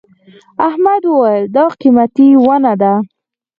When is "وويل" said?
1.07-1.43